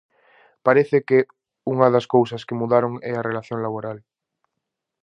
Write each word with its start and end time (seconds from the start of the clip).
Parece 0.65 0.97
que 1.07 1.19
unha 1.73 1.87
das 1.93 2.05
cousas 2.15 2.45
que 2.47 2.59
mudaron 2.61 2.93
é 3.09 3.13
a 3.15 3.25
relación 3.29 3.59
laboral. 3.65 3.97